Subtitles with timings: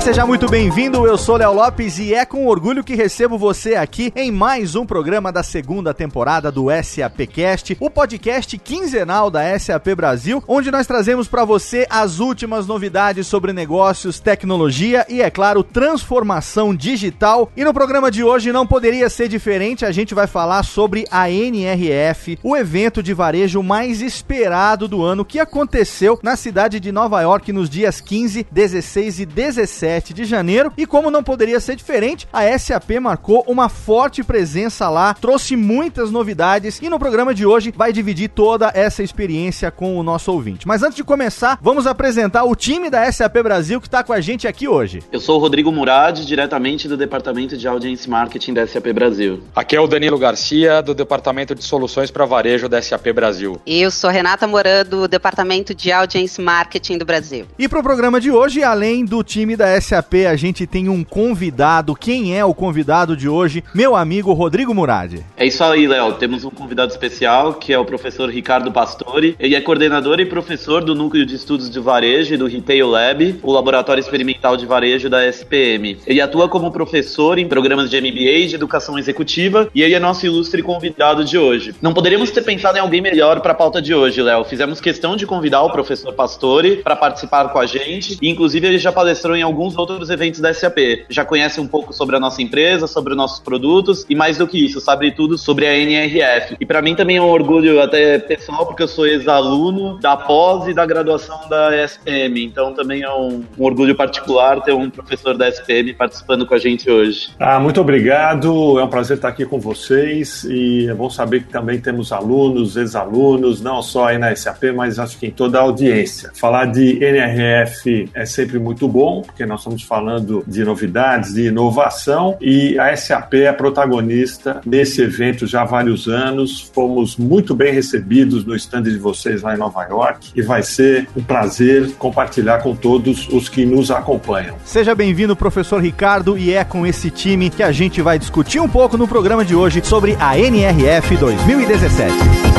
[0.00, 1.06] Seja muito bem-vindo.
[1.06, 4.84] Eu sou Léo Lopes e é com orgulho que recebo você aqui em mais um
[4.84, 11.28] programa da segunda temporada do SAPcast, o podcast quinzenal da SAP Brasil, onde nós trazemos
[11.28, 17.50] para você as últimas novidades sobre negócios, tecnologia e, é claro, transformação digital.
[17.56, 21.30] E no programa de hoje não poderia ser diferente, a gente vai falar sobre a
[21.30, 27.22] NRF, o evento de varejo mais esperado do ano que aconteceu na cidade de Nova
[27.22, 30.72] York nos dias 15, 16 e 17 7 de janeiro.
[30.78, 36.10] E como não poderia ser diferente, a SAP marcou uma forte presença lá, trouxe muitas
[36.10, 40.66] novidades e no programa de hoje vai dividir toda essa experiência com o nosso ouvinte.
[40.66, 44.22] Mas antes de começar, vamos apresentar o time da SAP Brasil que está com a
[44.22, 45.02] gente aqui hoje.
[45.12, 49.42] Eu sou o Rodrigo Murad, diretamente do Departamento de Audience Marketing da SAP Brasil.
[49.54, 53.60] Aqui é o Danilo Garcia, do Departamento de Soluções para Varejo da SAP Brasil.
[53.66, 57.46] Eu sou Renata Moran, do Departamento de Audience Marketing do Brasil.
[57.58, 61.02] E para o programa de hoje, além do time da SAP, a gente tem um
[61.02, 61.94] convidado.
[61.94, 63.64] Quem é o convidado de hoje?
[63.74, 65.20] Meu amigo Rodrigo Murad.
[65.36, 66.14] É isso aí, Léo.
[66.14, 69.36] Temos um convidado especial que é o professor Ricardo Pastore.
[69.38, 73.40] Ele é coordenador e professor do Núcleo de Estudos de Varejo e do Retail Lab,
[73.42, 75.98] o Laboratório Experimental de Varejo da SPM.
[76.06, 80.26] Ele atua como professor em programas de MBA de Educação Executiva e ele é nosso
[80.26, 81.74] ilustre convidado de hoje.
[81.80, 84.44] Não poderíamos ter pensado em alguém melhor para a pauta de hoje, Léo.
[84.44, 88.18] Fizemos questão de convidar o professor Pastore para participar com a gente.
[88.20, 91.06] E, inclusive, ele já palestrou em alguns outros eventos da SAP.
[91.08, 94.46] Já conhece um pouco sobre a nossa empresa, sobre os nossos produtos e mais do
[94.46, 96.56] que isso, sabe tudo sobre a NRF.
[96.60, 100.68] E para mim também é um orgulho até pessoal, porque eu sou ex-aluno da pós
[100.68, 102.44] e da graduação da SPM.
[102.44, 106.58] Então também é um, um, orgulho particular ter um professor da SPM participando com a
[106.58, 107.30] gente hoje.
[107.38, 108.78] Ah, muito obrigado.
[108.78, 112.76] É um prazer estar aqui com vocês e é bom saber que também temos alunos,
[112.76, 116.30] ex-alunos, não só aí na SAP, mas acho que em toda a audiência.
[116.34, 122.36] Falar de NRF é sempre muito bom, porque nós estamos falando de novidades, de inovação,
[122.40, 126.70] e a SAP é protagonista nesse evento já há vários anos.
[126.74, 131.08] Fomos muito bem recebidos no stand de vocês lá em Nova York e vai ser
[131.16, 134.56] um prazer compartilhar com todos os que nos acompanham.
[134.64, 138.68] Seja bem-vindo, professor Ricardo, e é com esse time que a gente vai discutir um
[138.68, 142.53] pouco no programa de hoje sobre a NRF 2017.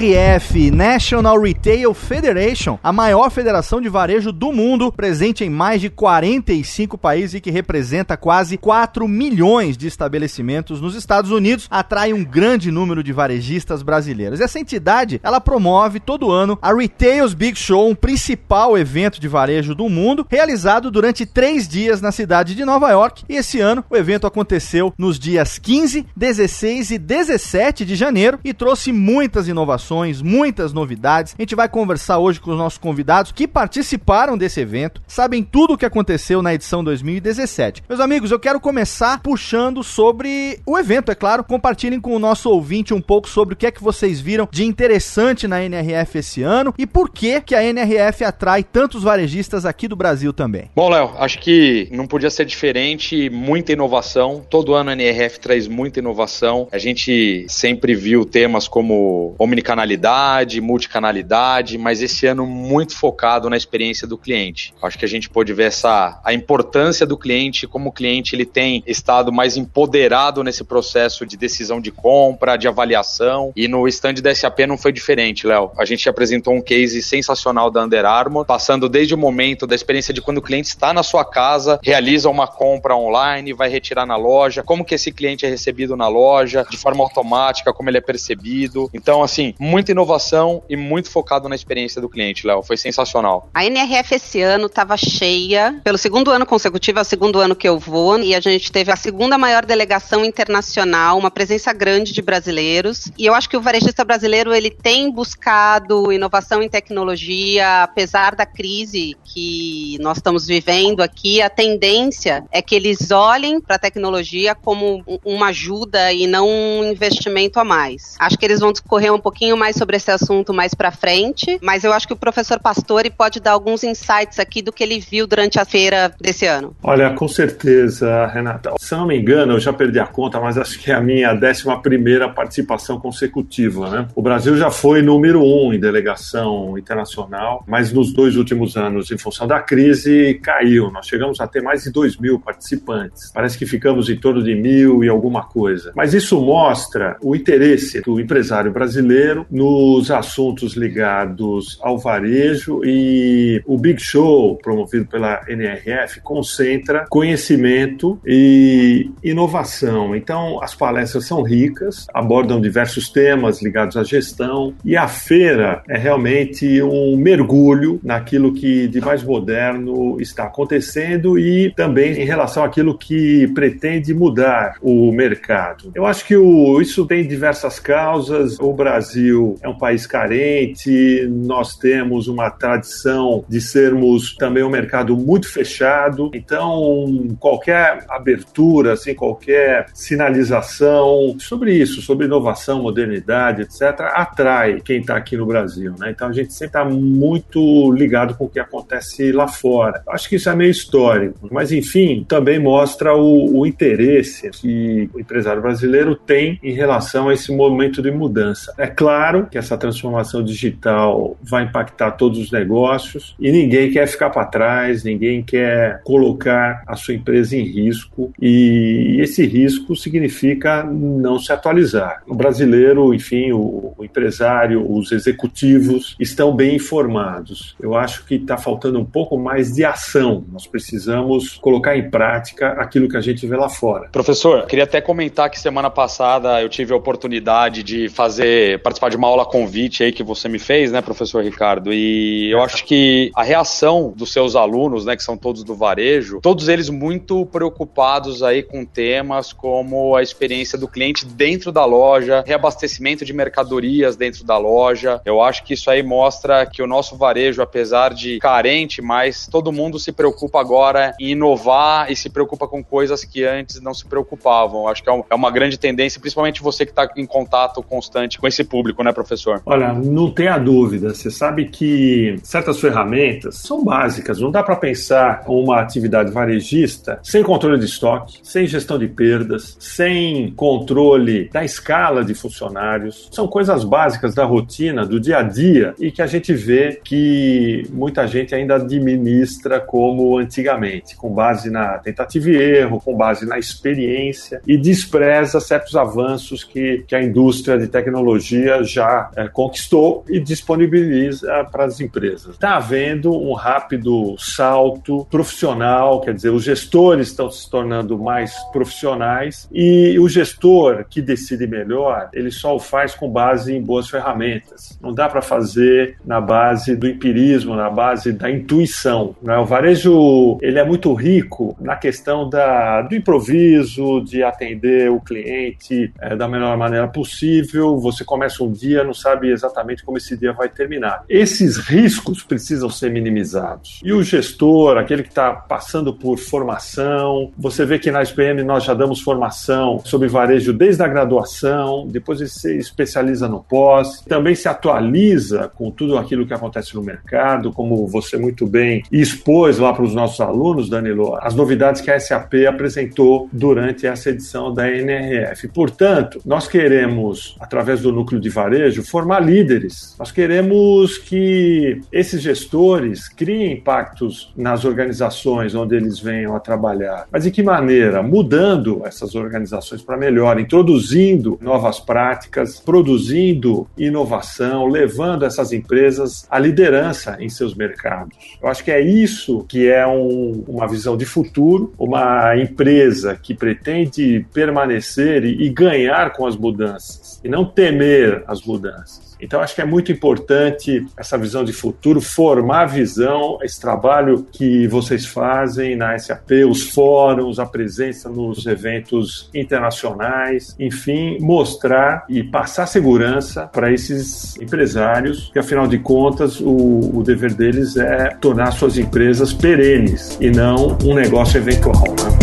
[0.00, 5.90] NRF, National Retail Federation, a maior federação de varejo do mundo, presente em mais de
[5.90, 12.24] 45 países e que representa quase 4 milhões de estabelecimentos nos Estados Unidos, atrai um
[12.24, 14.40] grande número de varejistas brasileiros.
[14.40, 19.74] Essa entidade, ela promove todo ano a Retails Big Show, um principal evento de varejo
[19.74, 23.24] do mundo, realizado durante três dias na cidade de Nova York.
[23.28, 28.54] E esse ano o evento aconteceu nos dias 15, 16 e 17 de janeiro e
[28.54, 29.89] trouxe muitas inovações
[30.22, 31.34] muitas novidades.
[31.36, 35.74] A gente vai conversar hoje com os nossos convidados que participaram desse evento, sabem tudo
[35.74, 37.82] o que aconteceu na edição 2017.
[37.88, 41.42] Meus amigos, eu quero começar puxando sobre o evento, é claro.
[41.42, 44.64] Compartilhem com o nosso ouvinte um pouco sobre o que é que vocês viram de
[44.64, 49.88] interessante na NRF esse ano e por que que a NRF atrai tantos varejistas aqui
[49.88, 50.70] do Brasil também.
[50.76, 54.44] Bom, Léo, acho que não podia ser diferente, muita inovação.
[54.48, 56.68] Todo ano a NRF traz muita inovação.
[56.70, 63.56] A gente sempre viu temas como omnicanalidade omnicanalidade, multicanalidade, mas esse ano muito focado na
[63.56, 64.74] experiência do cliente.
[64.82, 68.44] Acho que a gente pôde ver essa a importância do cliente, como o cliente ele
[68.44, 74.14] tem estado mais empoderado nesse processo de decisão de compra, de avaliação, e no stand
[74.14, 75.70] da SAP não foi diferente, Léo.
[75.78, 80.12] A gente apresentou um case sensacional da Under Armour, passando desde o momento da experiência
[80.12, 84.16] de quando o cliente está na sua casa, realiza uma compra online, vai retirar na
[84.16, 88.00] loja, como que esse cliente é recebido na loja, de forma automática, como ele é
[88.00, 88.90] percebido.
[88.92, 92.62] Então, assim, muita inovação e muito focado na experiência do cliente, Léo.
[92.62, 93.48] Foi sensacional.
[93.54, 95.80] A NRF esse ano estava cheia.
[95.84, 98.90] Pelo segundo ano consecutivo, é o segundo ano que eu vou, e a gente teve
[98.90, 103.12] a segunda maior delegação internacional, uma presença grande de brasileiros.
[103.16, 108.44] E eu acho que o varejista brasileiro ele tem buscado inovação em tecnologia, apesar da
[108.44, 114.54] crise que nós estamos vivendo aqui, a tendência é que eles olhem para a tecnologia
[114.54, 118.16] como uma ajuda e não um investimento a mais.
[118.18, 121.84] Acho que eles vão discorrer um pouquinho mais sobre esse assunto mais para frente, mas
[121.84, 125.26] eu acho que o professor Pastore pode dar alguns insights aqui do que ele viu
[125.26, 126.74] durante a feira desse ano.
[126.82, 128.72] Olha, com certeza, Renata.
[128.78, 131.34] Se não me engano, eu já perdi a conta, mas acho que é a minha
[131.34, 134.08] 11 primeira participação consecutiva, né?
[134.14, 139.18] O Brasil já foi número um em delegação internacional, mas nos dois últimos anos, em
[139.18, 140.90] função da crise, caiu.
[140.90, 143.30] Nós chegamos a ter mais de 2 mil participantes.
[143.34, 145.92] Parece que ficamos em torno de mil e alguma coisa.
[145.94, 153.76] Mas isso mostra o interesse do empresário brasileiro nos assuntos ligados ao varejo e o
[153.76, 160.14] Big Show, promovido pela NRF, concentra conhecimento e inovação.
[160.14, 165.98] Então, as palestras são ricas, abordam diversos temas ligados à gestão e a feira é
[165.98, 172.96] realmente um mergulho naquilo que de mais moderno está acontecendo e também em relação àquilo
[172.96, 175.90] que pretende mudar o mercado.
[175.94, 178.58] Eu acho que o, isso tem diversas causas.
[178.60, 179.29] O Brasil
[179.62, 186.30] é um país carente, nós temos uma tradição de sermos também um mercado muito fechado,
[186.34, 195.16] então qualquer abertura, assim, qualquer sinalização sobre isso, sobre inovação, modernidade, etc., atrai quem está
[195.16, 195.94] aqui no Brasil.
[195.98, 196.10] Né?
[196.10, 200.02] Então a gente sempre está muito ligado com o que acontece lá fora.
[200.08, 205.20] Acho que isso é meio histórico, mas enfim, também mostra o, o interesse que o
[205.20, 208.74] empresário brasileiro tem em relação a esse momento de mudança.
[208.78, 209.19] É claro
[209.50, 215.04] que essa transformação digital vai impactar todos os negócios e ninguém quer ficar para trás,
[215.04, 222.22] ninguém quer colocar a sua empresa em risco e esse risco significa não se atualizar.
[222.26, 227.76] O brasileiro, enfim, o, o empresário, os executivos estão bem informados.
[227.80, 230.44] Eu acho que está faltando um pouco mais de ação.
[230.52, 234.08] Nós precisamos colocar em prática aquilo que a gente vê lá fora.
[234.10, 239.16] Professor, queria até comentar que semana passada eu tive a oportunidade de fazer, participar de
[239.16, 241.92] uma aula convite aí que você me fez, né, professor Ricardo?
[241.92, 246.40] E eu acho que a reação dos seus alunos, né, que são todos do varejo,
[246.40, 252.44] todos eles muito preocupados aí com temas como a experiência do cliente dentro da loja,
[252.46, 255.20] reabastecimento de mercadorias dentro da loja.
[255.24, 259.72] Eu acho que isso aí mostra que o nosso varejo, apesar de carente, mas todo
[259.72, 264.06] mundo se preocupa agora em inovar e se preocupa com coisas que antes não se
[264.06, 264.86] preocupavam.
[264.86, 268.46] Acho que é, é uma grande tendência, principalmente você que está em contato constante com
[268.46, 269.60] esse público, né, professor?
[269.66, 271.14] Olha, não tenha dúvida.
[271.14, 274.40] Você sabe que certas ferramentas são básicas.
[274.40, 279.76] Não dá para pensar uma atividade varejista sem controle de estoque, sem gestão de perdas,
[279.78, 283.28] sem controle da escala de funcionários.
[283.30, 287.86] São coisas básicas da rotina, do dia a dia e que a gente vê que
[287.90, 293.58] muita gente ainda administra como antigamente, com base na tentativa e erro, com base na
[293.58, 300.40] experiência e despreza certos avanços que, que a indústria de tecnologia já é, conquistou e
[300.40, 302.54] disponibiliza para as empresas.
[302.54, 309.68] Está havendo um rápido salto profissional, quer dizer, os gestores estão se tornando mais profissionais
[309.72, 314.98] e o gestor que decide melhor, ele só o faz com base em boas ferramentas.
[315.00, 319.34] Não dá para fazer na base do empirismo, na base da intuição.
[319.42, 319.56] Né?
[319.58, 326.12] O varejo ele é muito rico na questão da, do improviso, de atender o cliente
[326.20, 327.98] é, da melhor maneira possível.
[327.98, 331.24] Você começa um dia, não sabe exatamente como esse dia vai terminar.
[331.28, 334.00] Esses riscos precisam ser minimizados.
[334.04, 338.84] E o gestor, aquele que está passando por formação, você vê que na SPM nós
[338.84, 344.54] já damos formação sobre varejo desde a graduação, depois ele se especializa no pós, também
[344.54, 349.92] se atualiza com tudo aquilo que acontece no mercado, como você muito bem expôs lá
[349.92, 354.90] para os nossos alunos, Danilo, as novidades que a SAP apresentou durante essa edição da
[354.90, 355.68] NRF.
[355.68, 358.69] Portanto, nós queremos, através do núcleo de varejo,
[359.02, 360.14] formar líderes.
[360.18, 367.26] Nós queremos que esses gestores criem impactos nas organizações onde eles venham a trabalhar.
[367.30, 368.22] Mas de que maneira?
[368.22, 377.36] Mudando essas organizações para melhor, introduzindo novas práticas, produzindo inovação, levando essas empresas à liderança
[377.40, 378.36] em seus mercados.
[378.62, 383.54] Eu acho que é isso que é um, uma visão de futuro, uma empresa que
[383.54, 389.30] pretende permanecer e, e ganhar com as mudanças e não temer as mudanças.
[389.40, 394.86] Então, acho que é muito importante essa visão de futuro, formar visão, esse trabalho que
[394.86, 402.86] vocês fazem na SAP, os fóruns, a presença nos eventos internacionais, enfim, mostrar e passar
[402.86, 408.98] segurança para esses empresários, que afinal de contas o, o dever deles é tornar suas
[408.98, 412.04] empresas perenes e não um negócio eventual.
[412.10, 412.39] Né?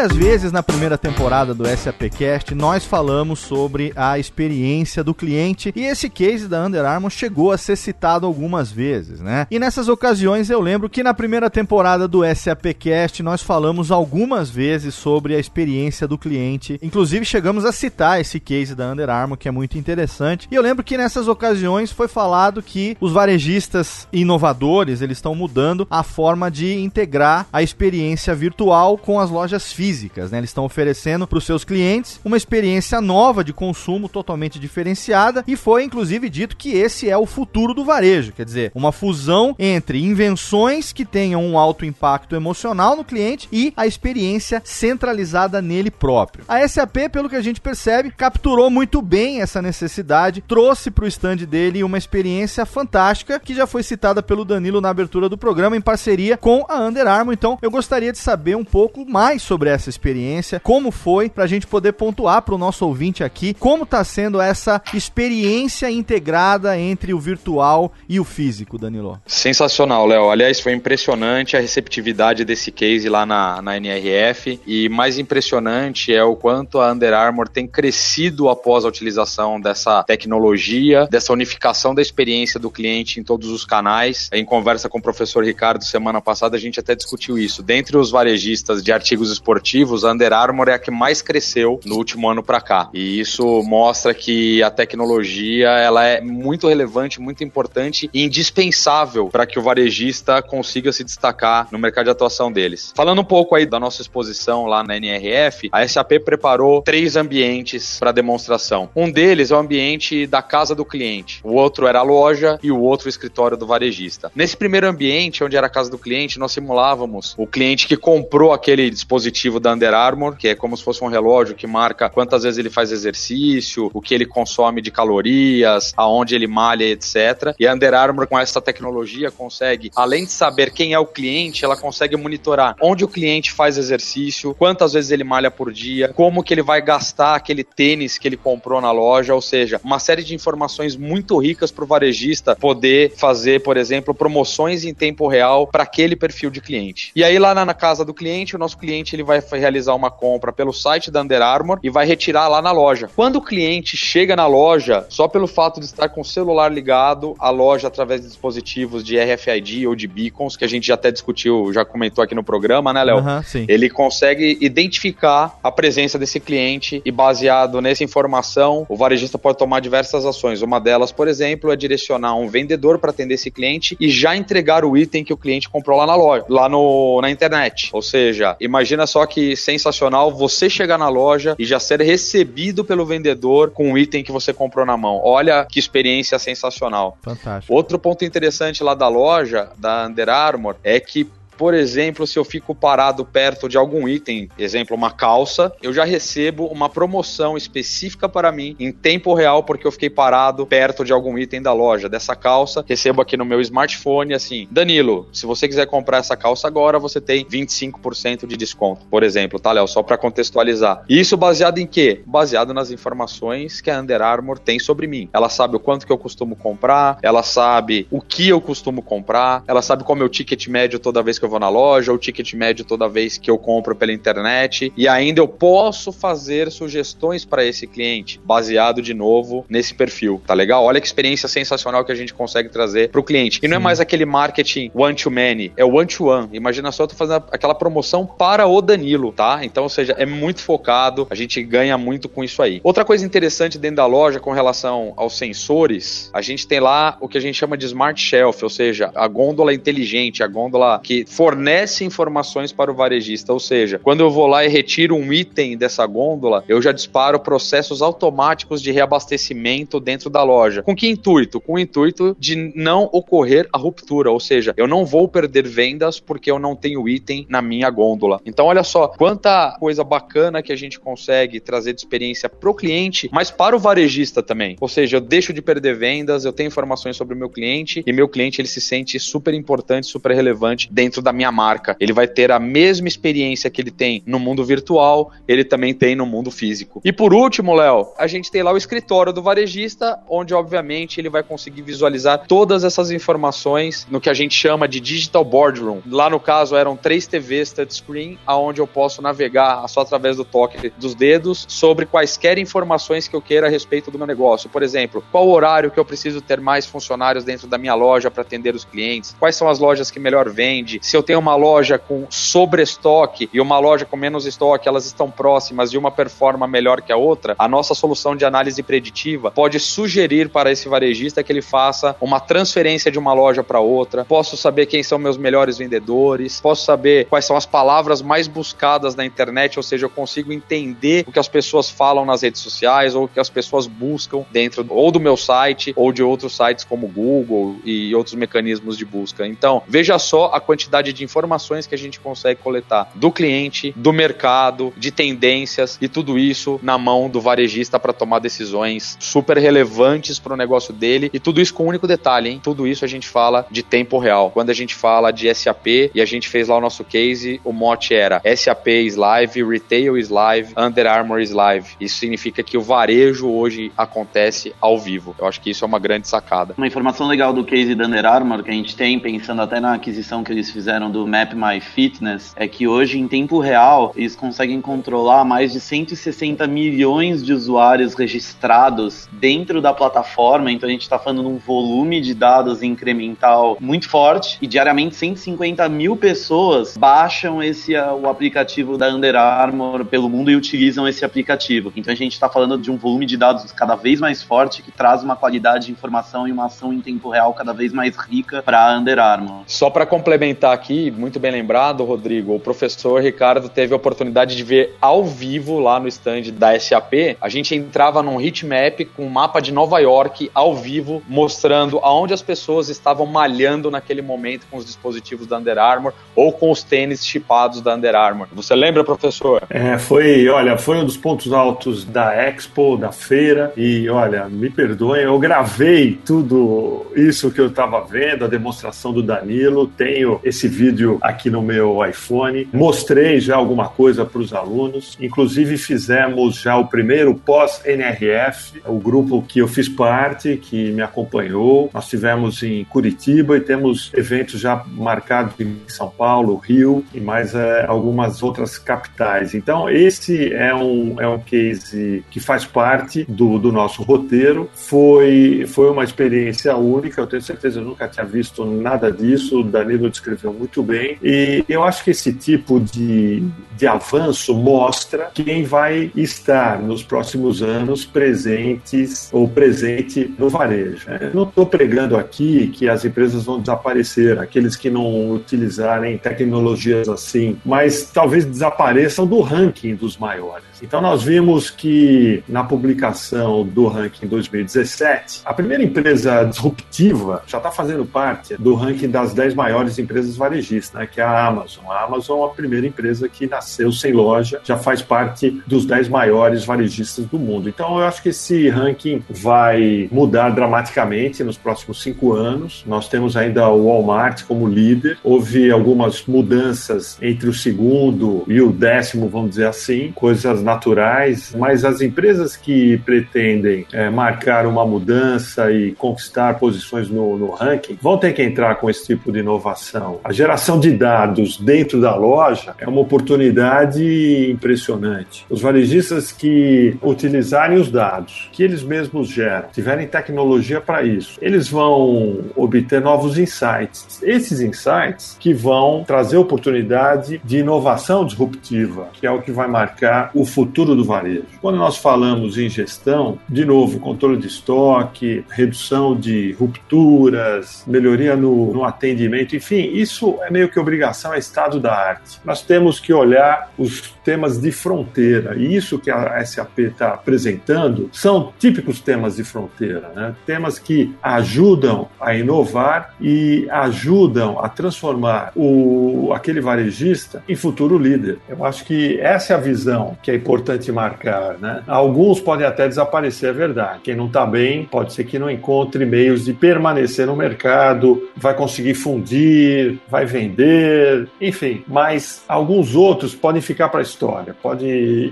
[0.00, 5.84] Várias vezes na primeira temporada do SAPcast nós falamos sobre a experiência do cliente e
[5.84, 9.46] esse case da Under Armour chegou a ser citado algumas vezes, né?
[9.50, 14.94] E nessas ocasiões eu lembro que na primeira temporada do SAPcast nós falamos algumas vezes
[14.94, 19.48] sobre a experiência do cliente, inclusive chegamos a citar esse case da Under Armour que
[19.48, 20.48] é muito interessante.
[20.50, 25.86] E eu lembro que nessas ocasiões foi falado que os varejistas inovadores, eles estão mudando
[25.90, 29.89] a forma de integrar a experiência virtual com as lojas físicas,
[30.30, 30.38] né?
[30.38, 35.56] Eles estão oferecendo para os seus clientes uma experiência nova de consumo totalmente diferenciada e
[35.56, 40.02] foi inclusive dito que esse é o futuro do varejo, quer dizer, uma fusão entre
[40.02, 46.44] invenções que tenham um alto impacto emocional no cliente e a experiência centralizada nele próprio.
[46.48, 51.08] A SAP, pelo que a gente percebe, capturou muito bem essa necessidade, trouxe para o
[51.08, 55.76] stand dele uma experiência fantástica que já foi citada pelo Danilo na abertura do programa
[55.76, 57.32] em parceria com a Under Armour.
[57.32, 61.46] Então, eu gostaria de saber um pouco mais sobre essa experiência, como foi, para a
[61.46, 67.14] gente poder pontuar para o nosso ouvinte aqui como está sendo essa experiência integrada entre
[67.14, 69.20] o virtual e o físico, Danilo.
[69.26, 70.30] Sensacional, Léo.
[70.30, 76.22] Aliás, foi impressionante a receptividade desse case lá na, na NRF e mais impressionante é
[76.22, 82.02] o quanto a Under Armour tem crescido após a utilização dessa tecnologia, dessa unificação da
[82.02, 84.28] experiência do cliente em todos os canais.
[84.32, 87.62] Em conversa com o professor Ricardo semana passada, a gente até discutiu isso.
[87.62, 89.69] Dentre os varejistas de artigos esportivos,
[90.04, 92.88] a Under Armour é a que mais cresceu no último ano para cá.
[92.92, 99.46] E isso mostra que a tecnologia ela é muito relevante, muito importante e indispensável para
[99.46, 102.92] que o varejista consiga se destacar no mercado de atuação deles.
[102.96, 107.98] Falando um pouco aí da nossa exposição lá na NRF, a SAP preparou três ambientes
[107.98, 108.88] para demonstração.
[108.96, 112.72] Um deles é o ambiente da casa do cliente, o outro era a loja e
[112.72, 114.32] o outro o escritório do varejista.
[114.34, 118.52] Nesse primeiro ambiente, onde era a casa do cliente, nós simulávamos o cliente que comprou
[118.52, 122.42] aquele dispositivo da Under Armour, que é como se fosse um relógio que marca quantas
[122.42, 127.54] vezes ele faz exercício, o que ele consome de calorias, aonde ele malha, etc.
[127.58, 131.64] E a Under Armour, com essa tecnologia, consegue, além de saber quem é o cliente,
[131.64, 136.42] ela consegue monitorar onde o cliente faz exercício, quantas vezes ele malha por dia, como
[136.42, 140.22] que ele vai gastar aquele tênis que ele comprou na loja, ou seja, uma série
[140.22, 145.66] de informações muito ricas para o varejista poder fazer, por exemplo, promoções em tempo real
[145.66, 147.12] para aquele perfil de cliente.
[147.14, 150.52] E aí lá na, casa do cliente, o nosso cliente ele vai realizar uma compra
[150.52, 153.08] pelo site da Under Armour e vai retirar lá na loja.
[153.14, 157.34] Quando o cliente chega na loja, só pelo fato de estar com o celular ligado,
[157.38, 161.10] a loja através de dispositivos de RFID ou de beacons, que a gente já até
[161.10, 163.18] discutiu, já comentou aqui no programa, né, Léo?
[163.18, 169.58] Uhum, ele consegue identificar a presença desse cliente e baseado nessa informação, o varejista pode
[169.58, 170.62] tomar diversas ações.
[170.62, 174.84] Uma delas, por exemplo, é direcionar um vendedor para atender esse cliente e já entregar
[174.84, 177.90] o item que o cliente comprou lá na loja, lá no, na internet.
[177.92, 183.04] Ou seja, imagina só que sensacional você chegar na loja e já ser recebido pelo
[183.04, 185.20] vendedor com o item que você comprou na mão.
[185.22, 187.16] Olha que experiência sensacional.
[187.22, 187.72] Fantástico.
[187.72, 191.28] Outro ponto interessante lá da loja, da Under Armour, é que
[191.60, 196.04] por exemplo, se eu fico parado perto de algum item, exemplo, uma calça, eu já
[196.04, 201.12] recebo uma promoção específica para mim em tempo real porque eu fiquei parado perto de
[201.12, 202.82] algum item da loja dessa calça.
[202.88, 207.20] Recebo aqui no meu smartphone assim: Danilo, se você quiser comprar essa calça agora, você
[207.20, 209.86] tem 25% de desconto, por exemplo, tá, Léo?
[209.86, 211.04] Só para contextualizar.
[211.10, 212.22] Isso baseado em quê?
[212.24, 215.28] Baseado nas informações que a Under Armour tem sobre mim.
[215.30, 219.62] Ela sabe o quanto que eu costumo comprar, ela sabe o que eu costumo comprar,
[219.68, 222.12] ela sabe qual é o meu ticket médio toda vez que eu vou na loja,
[222.12, 226.70] o ticket médio toda vez que eu compro pela internet, e ainda eu posso fazer
[226.70, 230.40] sugestões para esse cliente, baseado de novo nesse perfil.
[230.46, 230.84] Tá legal?
[230.84, 233.60] Olha que experiência sensacional que a gente consegue trazer para o cliente.
[233.62, 236.48] E não é mais aquele marketing one to many, é one to one.
[236.52, 239.60] Imagina só, eu tô fazendo aquela promoção para o Danilo, tá?
[239.62, 242.80] Então, ou seja, é muito focado, a gente ganha muito com isso aí.
[242.82, 247.28] Outra coisa interessante dentro da loja com relação aos sensores, a gente tem lá o
[247.28, 251.24] que a gente chama de smart shelf, ou seja, a gôndola inteligente, a gôndola que
[251.40, 253.50] fornece informações para o varejista.
[253.50, 257.40] Ou seja, quando eu vou lá e retiro um item dessa gôndola, eu já disparo
[257.40, 260.82] processos automáticos de reabastecimento dentro da loja.
[260.82, 261.58] Com que intuito?
[261.58, 266.20] Com o intuito de não ocorrer a ruptura, ou seja, eu não vou perder vendas
[266.20, 268.42] porque eu não tenho item na minha gôndola.
[268.44, 272.74] Então, olha só, quanta coisa bacana que a gente consegue trazer de experiência para o
[272.74, 274.76] cliente, mas para o varejista também.
[274.78, 278.12] Ou seja, eu deixo de perder vendas, eu tenho informações sobre o meu cliente e
[278.12, 281.96] meu cliente ele se sente super importante, super relevante dentro da da minha marca.
[282.00, 286.16] Ele vai ter a mesma experiência que ele tem no mundo virtual, ele também tem
[286.16, 287.00] no mundo físico.
[287.04, 291.30] E por último, Léo, a gente tem lá o escritório do varejista, onde obviamente ele
[291.30, 296.00] vai conseguir visualizar todas essas informações no que a gente chama de digital boardroom.
[296.06, 300.92] Lá no caso eram três TVs touchscreen, aonde eu posso navegar só através do toque
[300.98, 304.68] dos dedos sobre quaisquer informações que eu queira a respeito do meu negócio.
[304.68, 308.42] Por exemplo, qual horário que eu preciso ter mais funcionários dentro da minha loja para
[308.42, 309.36] atender os clientes?
[309.38, 310.98] Quais são as lojas que melhor vende?
[311.02, 315.30] Se eu tenho uma loja com sobreestoque e uma loja com menos estoque, elas estão
[315.30, 319.78] próximas de uma performance melhor que a outra, a nossa solução de análise preditiva pode
[319.80, 324.24] sugerir para esse varejista que ele faça uma transferência de uma loja para outra.
[324.24, 329.14] Posso saber quem são meus melhores vendedores, posso saber quais são as palavras mais buscadas
[329.14, 333.14] na internet, ou seja, eu consigo entender o que as pessoas falam nas redes sociais
[333.14, 336.84] ou o que as pessoas buscam dentro ou do meu site ou de outros sites
[336.84, 339.46] como Google e outros mecanismos de busca.
[339.46, 344.12] Então, veja só a quantidade de informações que a gente consegue coletar do cliente, do
[344.12, 350.38] mercado, de tendências e tudo isso na mão do varejista para tomar decisões super relevantes
[350.38, 352.60] para o negócio dele e tudo isso com um único detalhe, hein?
[352.62, 354.50] Tudo isso a gente fala de tempo real.
[354.50, 357.72] Quando a gente fala de SAP e a gente fez lá o nosso case, o
[357.72, 361.88] mote era SAP is live, retail is live, Under Armour is live.
[362.00, 365.34] Isso significa que o varejo hoje acontece ao vivo.
[365.38, 366.74] Eu acho que isso é uma grande sacada.
[366.76, 369.94] Uma informação legal do case da Under Armour que a gente tem, pensando até na
[369.94, 374.34] aquisição que eles fizeram do Map My Fitness, é que hoje em tempo real eles
[374.34, 380.72] conseguem controlar mais de 160 milhões de usuários registrados dentro da plataforma.
[380.72, 385.14] Então a gente está falando de um volume de dados incremental muito forte e diariamente
[385.14, 391.24] 150 mil pessoas baixam esse o aplicativo da Under Armour pelo mundo e utilizam esse
[391.24, 391.92] aplicativo.
[391.94, 394.90] Então a gente está falando de um volume de dados cada vez mais forte que
[394.90, 398.60] traz uma qualidade de informação e uma ação em tempo real cada vez mais rica
[398.62, 399.62] para a Under Armour.
[399.66, 404.64] Só para complementar aqui, muito bem lembrado, Rodrigo, o professor Ricardo teve a oportunidade de
[404.64, 407.36] ver ao vivo lá no stand da SAP.
[407.38, 412.32] A gente entrava num heatmap com um mapa de Nova York ao vivo, mostrando aonde
[412.32, 416.82] as pessoas estavam malhando naquele momento com os dispositivos da Under Armour ou com os
[416.82, 418.48] tênis chipados da Under Armour.
[418.52, 419.62] Você lembra, professor?
[419.68, 424.70] É, foi, olha, foi um dos pontos altos da Expo, da feira, e olha, me
[424.70, 430.69] perdoem, eu gravei tudo isso que eu estava vendo, a demonstração do Danilo, tenho esse
[430.70, 436.76] vídeo aqui no meu iPhone, mostrei já alguma coisa para os alunos, inclusive fizemos já
[436.76, 442.84] o primeiro pós-NRF, o grupo que eu fiz parte, que me acompanhou, nós tivemos em
[442.84, 448.78] Curitiba e temos eventos já marcados em São Paulo, Rio e mais é, algumas outras
[448.78, 449.54] capitais.
[449.54, 454.70] Então, esse é um, é um case que faz parte do, do nosso roteiro.
[454.74, 459.60] Foi, foi uma experiência única, eu tenho certeza, eu nunca tinha visto nada disso.
[459.60, 461.18] O Danilo descreveu muito bem.
[461.22, 463.42] E eu acho que esse tipo de,
[463.76, 471.08] de avanço mostra quem vai estar nos próximos anos presentes ou presente no varejo.
[471.20, 477.08] Eu não estou pregando aqui que as empresas vão desaparecer, aqueles que não utilizarem tecnologias
[477.08, 480.69] assim, mas talvez desapareçam do ranking dos maiores.
[480.82, 487.70] Então nós vimos que na publicação do ranking 2017, a primeira empresa disruptiva já está
[487.70, 491.84] fazendo parte do ranking das 10 maiores empresas varejistas, né, que é a Amazon.
[491.88, 496.08] A Amazon é a primeira empresa que nasceu sem loja, já faz parte dos 10
[496.08, 497.68] maiores varejistas do mundo.
[497.68, 502.84] Então eu acho que esse ranking vai mudar dramaticamente nos próximos cinco anos.
[502.86, 505.18] Nós temos ainda o Walmart como líder.
[505.22, 511.84] Houve algumas mudanças entre o segundo e o décimo, vamos dizer assim, coisas naturais, mas
[511.84, 518.16] as empresas que pretendem é, marcar uma mudança e conquistar posições no, no ranking vão
[518.16, 520.20] ter que entrar com esse tipo de inovação.
[520.22, 525.44] A geração de dados dentro da loja é uma oportunidade impressionante.
[525.50, 531.68] Os varejistas que utilizarem os dados que eles mesmos geram, tiverem tecnologia para isso, eles
[531.68, 534.20] vão obter novos insights.
[534.22, 540.30] Esses insights que vão trazer oportunidade de inovação disruptiva, que é o que vai marcar
[540.34, 541.44] o futuro do varejo.
[541.60, 548.72] Quando nós falamos em gestão, de novo, controle de estoque, redução de rupturas, melhoria no,
[548.72, 552.38] no atendimento, enfim, isso é meio que obrigação, é estado da arte.
[552.44, 558.08] Nós temos que olhar os temas de fronteira, e isso que a SAP está apresentando
[558.12, 560.34] são típicos temas de fronteira, né?
[560.46, 568.38] temas que ajudam a inovar e ajudam a transformar o, aquele varejista em futuro líder.
[568.48, 571.82] Eu acho que essa é a visão que é importante marcar, né?
[571.86, 574.00] Alguns podem até desaparecer, é verdade.
[574.02, 578.54] Quem não está bem pode ser que não encontre meios de permanecer no mercado, vai
[578.54, 581.84] conseguir fundir, vai vender, enfim.
[581.86, 584.86] Mas alguns outros podem ficar para a história, pode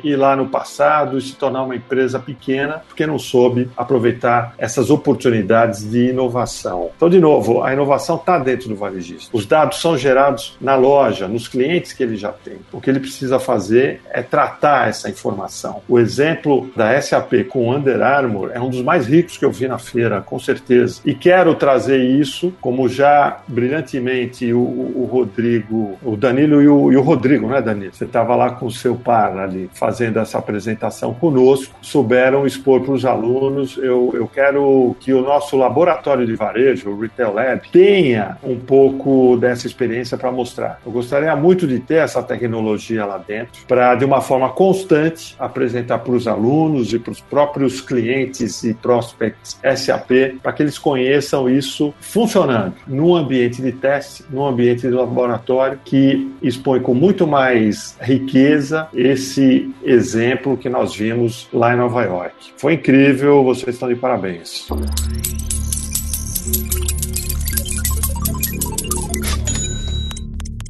[0.04, 4.88] ir lá no passado e se tornar uma empresa pequena porque não soube aproveitar essas
[4.88, 6.90] oportunidades de inovação.
[6.96, 9.30] Então, de novo, a inovação está dentro do varejista.
[9.32, 12.58] Os dados são gerados na loja, nos clientes que ele já tem.
[12.72, 15.80] O que ele precisa fazer é tratar essa informação.
[15.88, 19.68] O exemplo da SAP com Under Armour é um dos mais ricos que eu vi
[19.68, 21.00] na feira, com certeza.
[21.04, 26.96] E quero trazer isso, como já brilhantemente o, o Rodrigo, o Danilo e o, e
[26.96, 27.92] o Rodrigo, né, Danilo?
[27.92, 32.92] Você estava lá com o seu par ali fazendo essa apresentação conosco, souberam expor para
[32.92, 33.76] os alunos.
[33.78, 39.36] Eu, eu quero que o nosso laboratório de varejo, o Retail Lab, tenha um pouco
[39.36, 40.80] dessa experiência para mostrar.
[40.84, 44.97] Eu gostaria muito de ter essa tecnologia lá dentro para, de uma forma constante,
[45.38, 50.10] apresentar para os alunos e para os próprios clientes e prospects SAP,
[50.42, 56.30] para que eles conheçam isso funcionando num ambiente de teste, num ambiente de laboratório que
[56.42, 62.52] expõe com muito mais riqueza esse exemplo que nós vimos lá em Nova York.
[62.56, 64.66] Foi incrível, vocês estão de parabéns.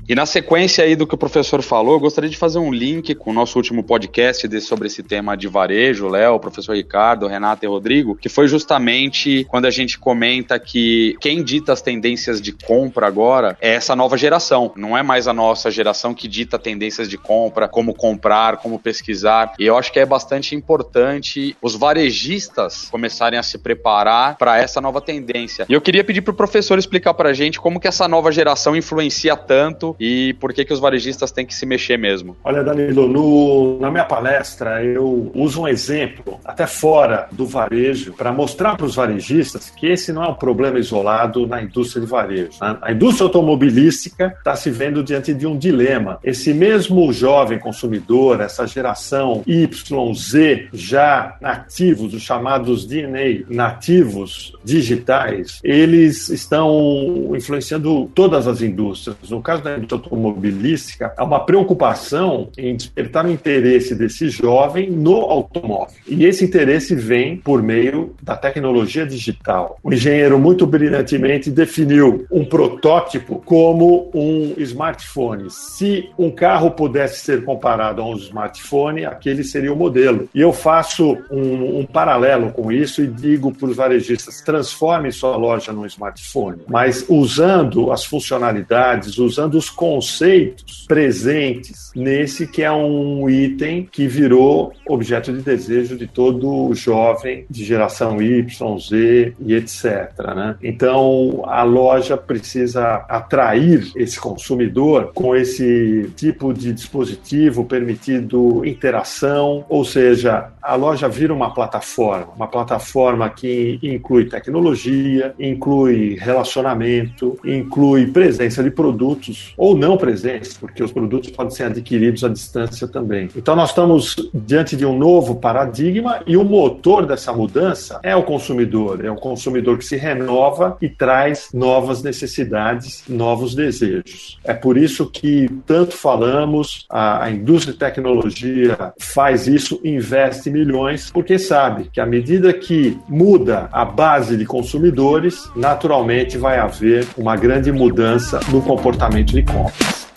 [0.09, 3.15] E na sequência aí do que o professor falou, eu gostaria de fazer um link
[3.15, 7.67] com o nosso último podcast de, sobre esse tema de varejo, Léo, professor Ricardo, Renato
[7.67, 12.53] e Rodrigo, que foi justamente quando a gente comenta que quem dita as tendências de
[12.53, 14.73] compra agora é essa nova geração.
[14.77, 19.53] Não é mais a nossa geração que dita tendências de compra, como comprar, como pesquisar.
[19.59, 24.81] E eu acho que é bastante importante os varejistas começarem a se preparar para essa
[24.81, 25.67] nova tendência.
[25.69, 28.33] E eu queria pedir para o professor explicar para a gente como que essa nova
[28.33, 32.37] geração influencia tanto e por que, que os varejistas têm que se mexer mesmo?
[32.45, 38.33] Olha, Danilo, no, na minha palestra eu uso um exemplo, até fora do varejo, para
[38.33, 42.51] mostrar para os varejistas que esse não é um problema isolado na indústria de varejo.
[42.61, 42.79] Né?
[42.83, 46.19] A indústria automobilística está se vendo diante de um dilema.
[46.23, 56.29] Esse mesmo jovem consumidor, essa geração YZ, já nativos, os chamados DNA nativos digitais, eles
[56.29, 59.17] estão influenciando todas as indústrias.
[59.29, 65.95] No caso da automobilística, há uma preocupação em despertar o interesse desse jovem no automóvel.
[66.07, 69.79] E esse interesse vem por meio da tecnologia digital.
[69.83, 75.51] O engenheiro muito brilhantemente definiu um protótipo como um smartphone.
[75.51, 80.29] Se um carro pudesse ser comparado a um smartphone, aquele seria o modelo.
[80.35, 85.37] E eu faço um, um paralelo com isso e digo para os varejistas: transforme sua
[85.37, 93.31] loja num smartphone, mas usando as funcionalidades, usando os conceitos presentes nesse que é um
[93.31, 100.11] item que virou objeto de desejo de todo jovem de geração Y, Z e etc.
[100.35, 100.57] Né?
[100.61, 109.85] Então a loja precisa atrair esse consumidor com esse tipo de dispositivo permitindo interação, ou
[109.85, 118.61] seja, a loja vira uma plataforma, uma plataforma que inclui tecnologia, inclui relacionamento, inclui presença
[118.61, 123.29] de produtos ou não presentes, porque os produtos podem ser adquiridos à distância também.
[123.37, 128.23] Então nós estamos diante de um novo paradigma e o motor dessa mudança é o
[128.23, 134.39] consumidor, é o consumidor que se renova e traz novas necessidades, novos desejos.
[134.45, 141.11] É por isso que tanto falamos, a, a indústria de tecnologia faz isso, investe milhões,
[141.11, 147.37] porque sabe que à medida que muda a base de consumidores, naturalmente vai haver uma
[147.37, 149.58] grande mudança no comportamento de compras.
[149.67, 150.08] Essa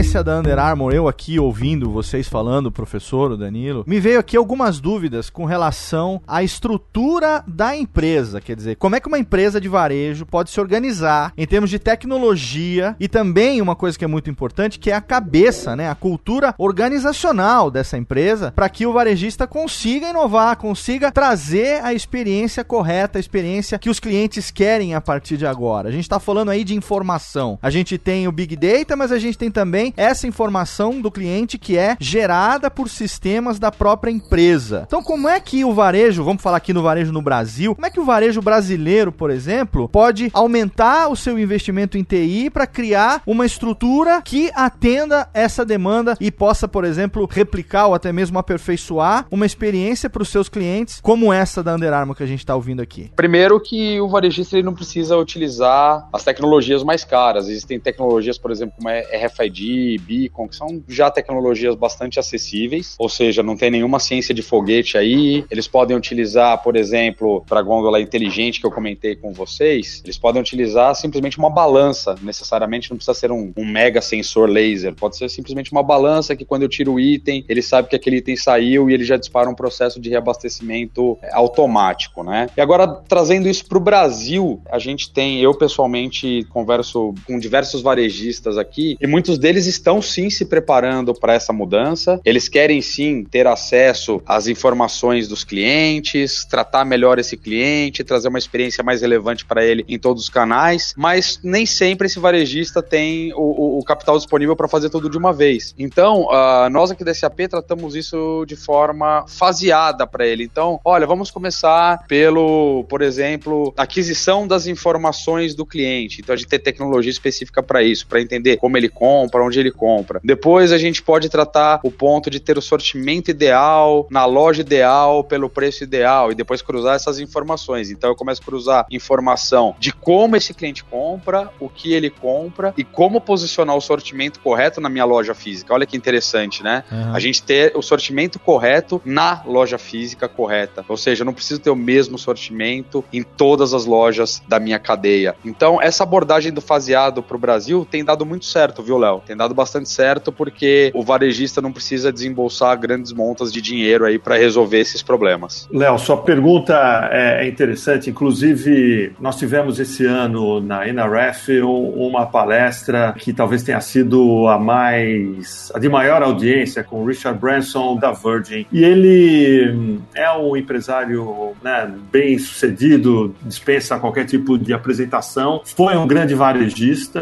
[0.00, 4.34] experiência da Under Armour, eu aqui ouvindo vocês falando, professor, o Danilo, me veio aqui
[4.34, 8.40] algumas dúvidas com relação à estrutura da empresa.
[8.40, 11.78] Quer dizer, como é que uma empresa de varejo pode se organizar em termos de
[11.78, 15.90] tecnologia e também uma coisa que é muito importante, que é a cabeça, né?
[15.90, 22.64] A cultura organizacional dessa empresa para que o varejista consiga inovar, consiga trazer a experiência
[22.64, 25.90] correta, a experiência que os clientes querem a partir de agora.
[25.90, 27.58] A gente está falando aí de informação.
[27.60, 31.58] A gente tem o Big Data, mas a gente tem também essa informação do cliente
[31.58, 34.84] que é gerada por sistemas da própria empresa.
[34.86, 37.90] Então, como é que o varejo, vamos falar aqui no varejo no Brasil, como é
[37.90, 43.22] que o varejo brasileiro, por exemplo, pode aumentar o seu investimento em TI para criar
[43.26, 49.26] uma estrutura que atenda essa demanda e possa, por exemplo, replicar ou até mesmo aperfeiçoar
[49.30, 52.54] uma experiência para os seus clientes como essa da Under Armour que a gente está
[52.54, 53.10] ouvindo aqui?
[53.16, 57.48] Primeiro que o varejista ele não precisa utilizar as tecnologias mais caras.
[57.48, 63.42] Existem tecnologias, por exemplo, como RFID, Beacon, que são já tecnologias bastante acessíveis, ou seja,
[63.42, 65.44] não tem nenhuma ciência de foguete aí.
[65.50, 70.18] Eles podem utilizar, por exemplo, para a gôndola inteligente que eu comentei com vocês, eles
[70.18, 75.16] podem utilizar simplesmente uma balança, necessariamente não precisa ser um, um mega sensor laser, pode
[75.16, 78.36] ser simplesmente uma balança que quando eu tiro o item, ele sabe que aquele item
[78.36, 82.48] saiu e ele já dispara um processo de reabastecimento é, automático, né?
[82.56, 87.82] E agora, trazendo isso para o Brasil, a gente tem, eu pessoalmente converso com diversos
[87.82, 93.24] varejistas aqui e muitos deles estão sim se preparando para essa mudança, eles querem sim
[93.24, 99.44] ter acesso às informações dos clientes, tratar melhor esse cliente, trazer uma experiência mais relevante
[99.44, 103.84] para ele em todos os canais, mas nem sempre esse varejista tem o, o, o
[103.84, 105.74] capital disponível para fazer tudo de uma vez.
[105.78, 110.44] Então, uh, nós aqui da SAP tratamos isso de forma faseada para ele.
[110.44, 116.20] Então, olha, vamos começar pelo, por exemplo, aquisição das informações do cliente.
[116.20, 119.70] Então, a gente tem tecnologia específica para isso, para entender como ele compra, onde ele
[119.70, 120.20] compra.
[120.24, 125.24] Depois, a gente pode tratar o ponto de ter o sortimento ideal, na loja ideal,
[125.24, 127.90] pelo preço ideal, e depois cruzar essas informações.
[127.90, 132.72] Então, eu começo a cruzar informação de como esse cliente compra, o que ele compra
[132.76, 135.74] e como posicionar o sortimento correto na minha loja física.
[135.74, 136.84] Olha que interessante, né?
[136.90, 137.14] Uhum.
[137.14, 140.84] A gente ter o sortimento correto na loja física correta.
[140.88, 144.78] Ou seja, eu não preciso ter o mesmo sortimento em todas as lojas da minha
[144.78, 145.34] cadeia.
[145.44, 149.22] Então, essa abordagem do faseado para o Brasil tem dado muito certo, viu, Léo?
[149.26, 154.18] Tem dado bastante certo porque o varejista não precisa desembolsar grandes montas de dinheiro aí
[154.18, 155.66] para resolver esses problemas.
[155.72, 158.10] Léo, sua pergunta é, é interessante.
[158.10, 165.72] Inclusive, nós tivemos esse ano na NRF uma palestra que talvez tenha sido a mais
[165.74, 168.66] a de maior audiência com o Richard Branson da Virgin.
[168.70, 175.62] E ele é um empresário né, bem sucedido, dispensa qualquer tipo de apresentação.
[175.64, 177.20] Foi um grande varejista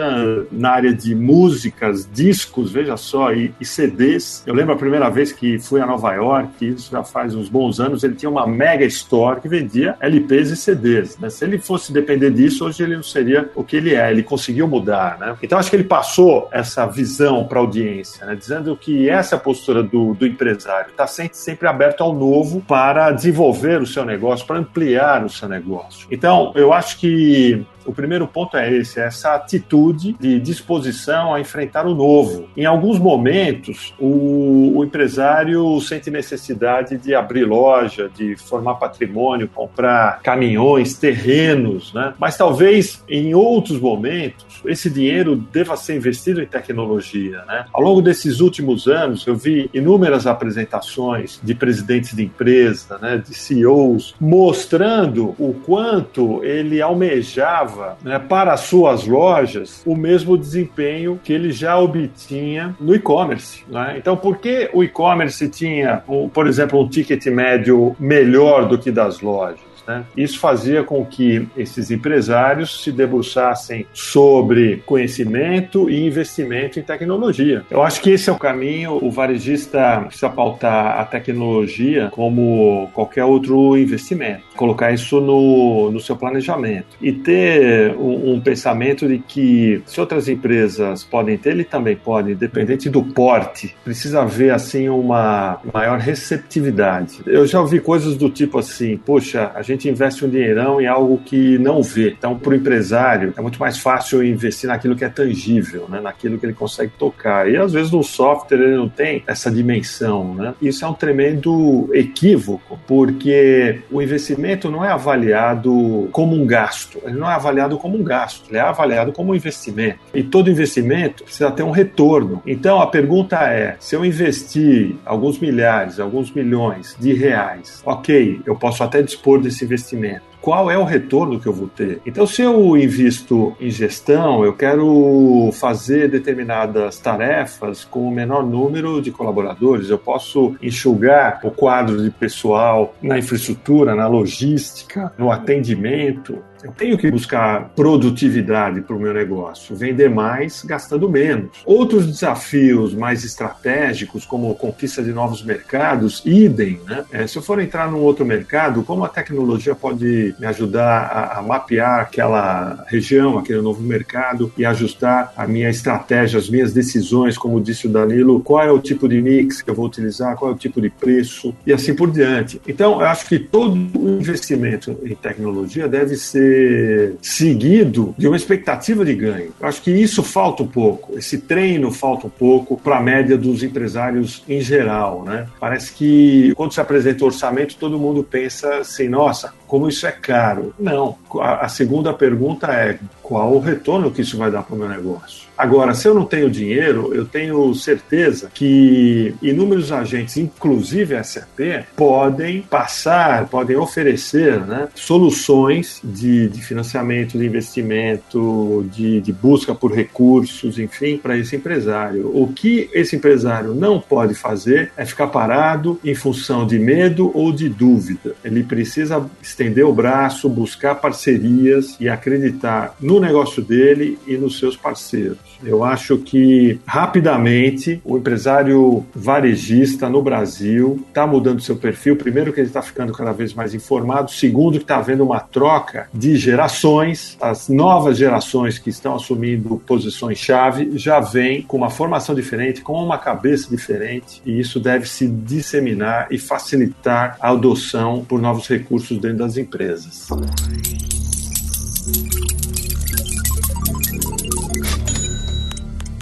[0.51, 4.43] na área de músicas, discos, veja só, e, e CDs.
[4.47, 7.81] Eu lembro a primeira vez que fui a Nova York, isso já faz uns bons
[7.81, 11.19] anos, ele tinha uma mega store que vendia LPs e CDs.
[11.19, 11.31] Né?
[11.31, 14.11] Se ele fosse depender disso, hoje ele não seria o que ele é.
[14.11, 15.19] Ele conseguiu mudar.
[15.19, 15.37] Né?
[15.43, 18.35] Então acho que ele passou essa visão para a audiência, né?
[18.35, 20.91] dizendo que essa é a postura do, do empresário.
[20.91, 25.49] Está sempre, sempre aberto ao novo para desenvolver o seu negócio, para ampliar o seu
[25.49, 26.07] negócio.
[26.11, 31.41] Então, eu acho que o primeiro ponto é esse, é essa atitude de disposição a
[31.41, 32.49] enfrentar o novo.
[32.55, 40.21] Em alguns momentos, o, o empresário sente necessidade de abrir loja, de formar patrimônio, comprar
[40.23, 42.13] caminhões, terrenos, né?
[42.19, 47.65] Mas talvez em outros momentos esse dinheiro deva ser investido em tecnologia, né?
[47.73, 53.35] Ao longo desses últimos anos, eu vi inúmeras apresentações de presidentes de empresa, né, de
[53.35, 61.33] CEOs, mostrando o quanto ele almejava né, para as suas lojas o mesmo desempenho que
[61.33, 63.65] ele já obtinha no e-commerce.
[63.69, 63.97] Né?
[63.99, 69.21] Então, por que o e-commerce tinha, por exemplo, um ticket médio melhor do que das
[69.21, 69.68] lojas?
[69.89, 70.05] Né?
[70.15, 77.65] Isso fazia com que esses empresários se debruçassem sobre conhecimento e investimento em tecnologia.
[77.71, 78.99] Eu acho que esse é o caminho.
[79.03, 86.17] O varejista precisa pautar a tecnologia como qualquer outro investimento, colocar isso no, no seu
[86.17, 91.97] planejamento e ter um, um pensamento de que se outras empresas podem ter, ele também
[91.97, 93.75] pode, independente do porte.
[93.83, 97.21] Precisa haver assim uma maior receptividade.
[97.27, 100.87] Eu já ouvi coisas do tipo assim: poxa, a gente gente investe um dinheirão em
[100.87, 102.11] algo que não vê.
[102.11, 106.01] Então, para o empresário, é muito mais fácil investir naquilo que é tangível, né?
[106.01, 107.49] naquilo que ele consegue tocar.
[107.49, 110.35] E às vezes no software ele não tem essa dimensão.
[110.35, 110.55] Né?
[110.61, 117.19] Isso é um tremendo equívoco, porque o investimento não é avaliado como um gasto, ele
[117.19, 120.01] não é avaliado como um gasto, ele é avaliado como um investimento.
[120.13, 122.43] E todo investimento precisa ter um retorno.
[122.47, 128.57] Então, a pergunta é: se eu investir alguns milhares, alguns milhões de reais, ok, eu
[128.57, 132.01] posso até dispor desse investimento qual é o retorno que eu vou ter.
[132.07, 139.03] Então, se eu invisto em gestão, eu quero fazer determinadas tarefas com o menor número
[139.03, 146.43] de colaboradores, eu posso enxugar o quadro de pessoal na infraestrutura, na logística, no atendimento,
[146.63, 151.63] eu tenho que buscar produtividade para o meu negócio, vender mais gastando menos.
[151.65, 156.81] Outros desafios mais estratégicos, como conquista de novos mercados, idem.
[156.85, 157.05] Né?
[157.13, 161.39] É, se eu for entrar num outro mercado, como a tecnologia pode me ajudar a,
[161.39, 167.37] a, mapear aquela região, aquele novo mercado e ajustar a minha estratégia, as minhas decisões,
[167.37, 170.53] como disse o Danilo, qual é o tipo de mix que eu vou utilizar, qual
[170.53, 172.61] é o tipo de preço e assim por diante.
[172.67, 179.15] Então, eu acho que todo investimento em tecnologia deve ser seguido de uma expectativa de
[179.15, 179.53] ganho.
[179.61, 183.37] Eu acho que isso falta um pouco, esse treino falta um pouco para a média
[183.37, 185.25] dos empresários em geral.
[185.25, 185.47] Né?
[185.59, 190.13] Parece que quando se apresenta o orçamento, todo mundo pensa assim: nossa, como isso é
[190.13, 190.75] caro.
[190.79, 191.17] Não.
[191.41, 195.48] A, segunda pergunta é: qual o retorno que isso vai dar para o meu negócio?
[195.59, 201.85] Agora, se eu não tenho dinheiro, eu tenho certeza que inúmeros agentes, inclusive a SAP,
[201.97, 209.93] podem passar, podem oferecer né, soluções de, de financiamento, de investimento, de, de busca por
[209.93, 212.31] recursos, enfim, para esse empresário.
[212.33, 217.51] O que esse empresário não pode fazer é ficar parado em função de medo ou
[217.51, 218.37] de dúvida.
[218.45, 224.77] Ele precisa estender o braço, buscar parcerias e acreditar no negócio dele e nos seus
[224.77, 225.48] parceiros.
[225.63, 232.17] Eu acho que rapidamente o empresário varejista no Brasil está mudando seu perfil.
[232.17, 234.31] Primeiro, que ele está ficando cada vez mais informado.
[234.31, 237.37] Segundo, que está havendo uma troca de gerações.
[237.41, 243.19] As novas gerações que estão assumindo posições-chave já vêm com uma formação diferente, com uma
[243.19, 244.41] cabeça diferente.
[244.47, 250.29] E isso deve se disseminar e facilitar a adoção por novos recursos dentro das empresas.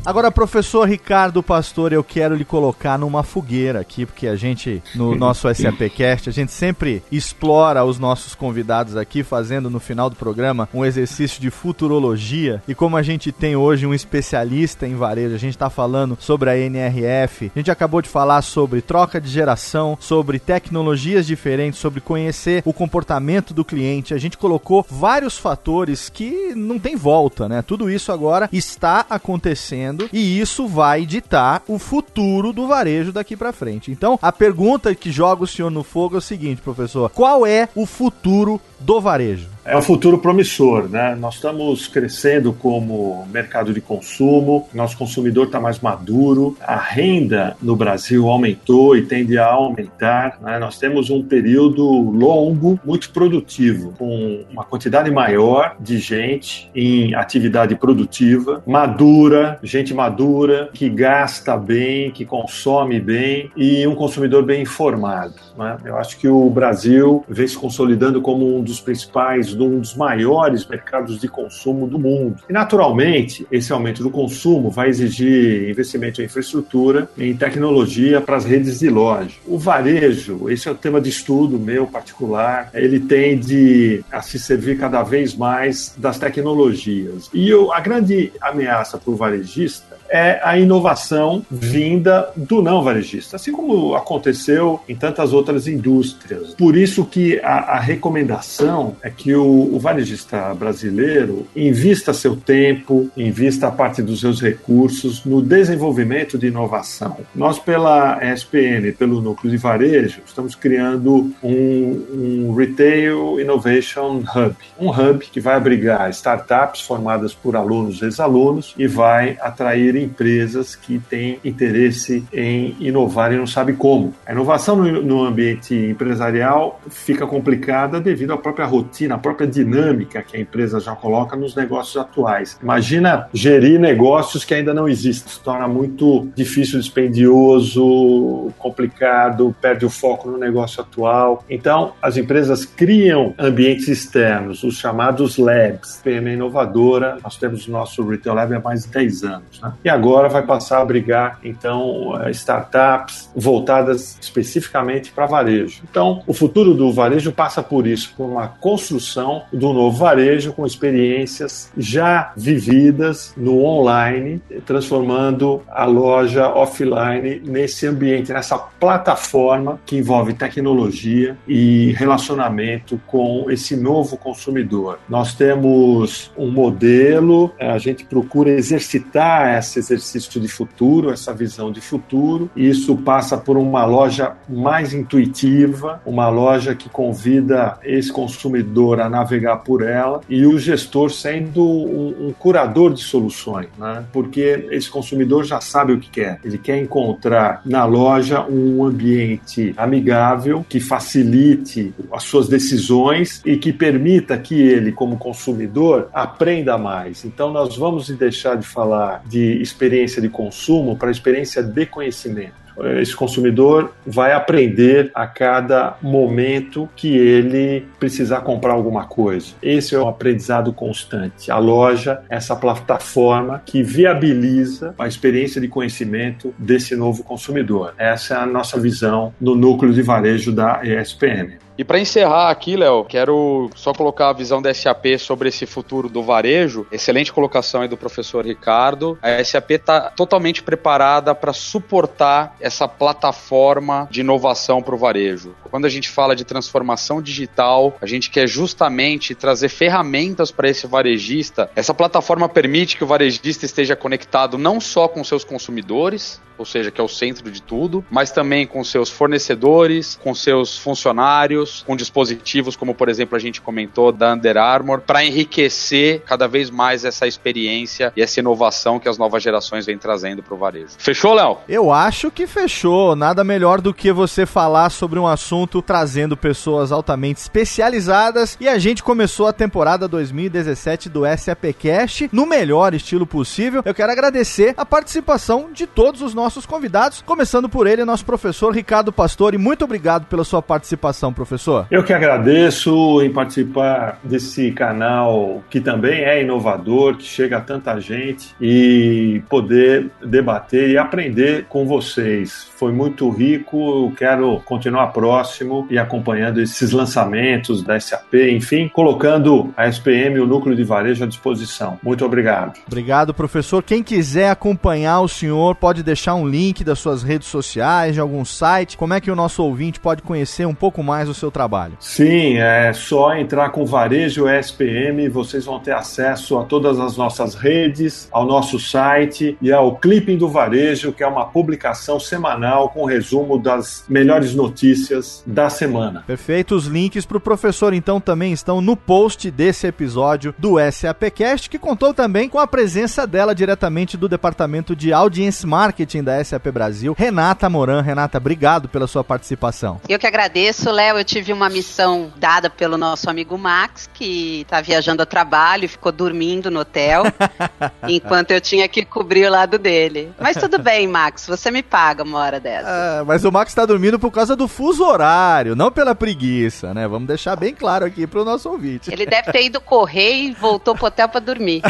[0.07, 5.17] Agora, professor Ricardo Pastor, eu quero lhe colocar numa fogueira aqui, porque a gente, no
[5.19, 10.69] nosso SAPcast, a gente sempre explora os nossos convidados aqui, fazendo no final do programa
[10.73, 12.63] um exercício de futurologia.
[12.69, 16.51] E como a gente tem hoje um especialista em varejo, a gente está falando sobre
[16.51, 22.01] a NRF, a gente acabou de falar sobre troca de geração, sobre tecnologias diferentes, sobre
[22.01, 24.15] conhecer o comportamento do cliente.
[24.15, 27.61] A gente colocou vários fatores que não tem volta, né?
[27.61, 33.37] Tudo isso agora está acontecendo acontecendo e isso vai ditar o futuro do varejo daqui
[33.37, 33.91] para frente.
[33.91, 37.69] Então, a pergunta que joga o senhor no fogo é o seguinte, professor: qual é
[37.75, 39.56] o futuro do varejo?
[39.69, 41.17] É um futuro promissor, né?
[41.17, 47.75] Nós estamos crescendo como mercado de consumo, nosso consumidor está mais maduro, a renda no
[47.75, 50.39] Brasil aumentou e tende a aumentar.
[50.41, 50.61] Né?
[50.61, 57.75] Nós temos um período longo, muito produtivo, com uma quantidade maior de gente em atividade
[57.75, 65.35] produtiva, madura, gente madura, que gasta bem, que consome bem e um consumidor bem informado.
[65.59, 65.77] Né?
[65.85, 69.95] Eu acho que o Brasil vem se consolidando como um dos principais de um dos
[69.95, 72.37] maiores mercados de consumo do mundo.
[72.49, 78.45] E, naturalmente, esse aumento do consumo vai exigir investimento em infraestrutura, em tecnologia para as
[78.45, 79.35] redes de loja.
[79.47, 84.79] O varejo, esse é o tema de estudo meu particular, ele tende a se servir
[84.79, 87.31] cada vez mais das tecnologias.
[87.33, 93.37] E eu, a grande ameaça para o varejista é a inovação vinda do não varejista,
[93.37, 96.55] assim como aconteceu em tantas outras indústrias.
[96.55, 103.11] Por isso que a, a recomendação é que o, o, varejista brasileiro invista seu tempo,
[103.17, 107.17] invista parte dos seus recursos no desenvolvimento de inovação.
[107.35, 114.91] Nós, pela SPM, pelo Núcleo de Varejo, estamos criando um, um Retail Innovation Hub, um
[114.91, 120.99] hub que vai abrigar startups formadas por alunos e ex-alunos e vai atrair empresas que
[120.99, 124.15] têm interesse em inovar e não sabe como.
[124.27, 130.37] A inovação no, ambiente empresarial fica complicada devido à própria rotina, à própria dinâmica que
[130.37, 132.59] a empresa já coloca nos negócios atuais.
[132.63, 135.33] Imagina gerir negócios que ainda não existem.
[135.33, 141.45] Se torna muito difícil, dispendioso, complicado, perde o foco no negócio atual.
[141.49, 146.01] Então, as empresas criam ambientes externos, os chamados labs.
[146.03, 149.61] PM inovadora, nós temos o nosso Retail Lab há mais de 10 anos.
[149.61, 149.73] Né?
[149.87, 155.81] E agora vai passar a abrigar então eh, startups voltadas especificamente para varejo.
[155.89, 160.67] Então, o futuro do varejo passa por isso, por uma construção do novo varejo com
[160.67, 170.35] experiências já vividas no online, transformando a loja offline nesse ambiente, nessa plataforma que envolve
[170.35, 174.99] tecnologia e relacionamento com esse novo consumidor.
[175.09, 181.71] Nós temos um modelo, eh, a gente procura exercitar esse exercício de futuro, essa visão
[181.71, 189.01] de futuro, isso passa por uma loja mais intuitiva, uma loja que convida esse consumidor
[189.01, 194.05] a navegar por ela e o gestor sendo um, um curador de soluções, né?
[194.13, 196.41] porque esse consumidor já sabe o que quer.
[196.45, 203.73] Ele quer encontrar na loja um ambiente amigável que facilite as suas decisões e que
[203.73, 207.25] permita que ele, como consumidor, aprenda mais.
[207.25, 212.67] Então, nós vamos deixar de falar de experiência de consumo para experiência de conhecimento
[213.01, 219.55] esse consumidor vai aprender a cada momento que ele precisar comprar alguma coisa.
[219.63, 221.51] Esse é um aprendizado constante.
[221.51, 227.95] A loja, essa plataforma que viabiliza a experiência de conhecimento desse novo consumidor.
[227.99, 231.66] Essa é a nossa visão no núcleo de varejo da ESPM.
[231.79, 236.09] E para encerrar aqui, Léo, quero só colocar a visão da SAP sobre esse futuro
[236.09, 236.87] do varejo.
[236.91, 239.19] Excelente colocação aí do professor Ricardo.
[239.21, 245.55] A SAP está totalmente preparada para suportar essa plataforma de inovação para o varejo.
[245.71, 250.87] Quando a gente fala de transformação digital, a gente quer justamente trazer ferramentas para esse
[250.87, 251.71] varejista.
[251.77, 256.91] Essa plataforma permite que o varejista esteja conectado não só com seus consumidores, ou seja,
[256.91, 261.97] que é o centro de tudo, mas também com seus fornecedores, com seus funcionários, com
[261.97, 267.05] dispositivos como, por exemplo, a gente comentou da Under Armour, para enriquecer cada vez mais
[267.05, 270.95] essa experiência e essa inovação que as novas gerações vêm trazendo para o varejo.
[270.99, 271.59] Fechou, Léo?
[271.69, 273.17] Eu acho que fechou.
[273.17, 278.79] Nada melhor do que você falar sobre um assunto trazendo pessoas altamente especializadas e a
[278.79, 283.83] gente começou a temporada 2017 do SAPcast no melhor estilo possível.
[283.85, 288.75] Eu quero agradecer a participação de todos os nossos convidados, começando por ele, nosso professor
[288.75, 289.59] Ricardo Pastore.
[289.59, 291.56] Muito obrigado pela sua participação, professor.
[291.91, 297.99] Eu que agradeço em participar desse canal que também é inovador, que chega a tanta
[298.01, 302.69] gente e poder debater e aprender com vocês.
[302.77, 309.73] Foi muito rico, eu quero continuar próximo e acompanhando esses lançamentos da SAP, enfim, colocando
[309.77, 311.99] a SPM, o núcleo de varejo à disposição.
[312.03, 312.79] Muito obrigado.
[312.87, 313.83] Obrigado, professor.
[313.83, 318.45] Quem quiser acompanhar o senhor, pode deixar um link das suas redes sociais, de algum
[318.45, 318.97] site?
[318.97, 321.97] Como é que o nosso ouvinte pode conhecer um pouco mais o seu trabalho?
[322.01, 327.55] Sim, é só entrar com Varejo SPM, vocês vão ter acesso a todas as nossas
[327.55, 333.05] redes, ao nosso site e ao Clipping do Varejo, que é uma publicação semanal com
[333.05, 336.25] resumo das melhores notícias da semana.
[336.27, 341.71] Perfeito, os links para o professor então também estão no post desse episódio do SAPcast,
[341.71, 346.67] que contou também com a presença dela diretamente do departamento de Audience Marketing da SAP
[346.69, 348.03] Brasil, Renata Moran.
[348.03, 350.01] Renata, obrigado pela sua participação.
[350.09, 351.19] Eu que agradeço, Léo.
[351.19, 355.89] Eu tive uma missão dada pelo nosso amigo Max, que está viajando a trabalho e
[355.89, 357.25] ficou dormindo no hotel,
[358.09, 360.33] enquanto eu tinha que cobrir o lado dele.
[360.41, 362.89] Mas tudo bem, Max, você me paga uma hora dessa.
[362.89, 367.07] Ah, mas o Max está dormindo por causa do fuso horário, não pela preguiça, né?
[367.07, 369.13] Vamos deixar bem claro aqui para o nosso ouvinte.
[369.13, 371.83] Ele deve ter ido correr e voltou pro hotel para dormir.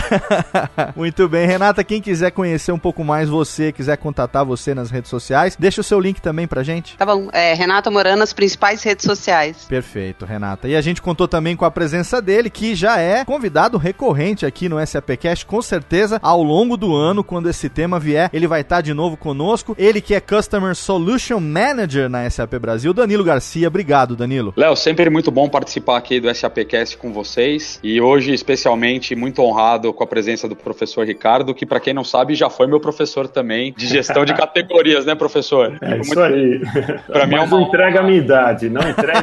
[0.97, 5.09] Muito bem, Renata, quem quiser conhecer um pouco mais você, quiser contatar você nas redes
[5.09, 5.55] sociais.
[5.57, 6.97] Deixa o seu link também pra gente.
[6.97, 7.29] Tá bom.
[7.33, 9.26] É Renata Morano nas principais redes sociais.
[9.67, 10.69] Perfeito, Renata.
[10.69, 14.69] E a gente contou também com a presença dele, que já é convidado recorrente aqui
[14.69, 18.81] no SAPcast, com certeza, ao longo do ano, quando esse tema vier, ele vai estar
[18.81, 19.75] de novo conosco.
[19.79, 23.69] Ele que é Customer Solution Manager na SAP Brasil, Danilo Garcia.
[23.69, 24.53] Obrigado, Danilo.
[24.57, 29.93] Léo, sempre muito bom participar aqui do SAPcast com vocês e hoje, especialmente, muito honrado
[29.93, 33.29] com a presença do professor Ricardo, que, para quem não sabe, já foi meu professor
[33.29, 35.77] também de gestão de categorias, né, professor?
[35.81, 36.61] É isso aí.
[37.07, 37.47] Para mim é uma...
[37.47, 39.16] não entrega a minha idade, não entregue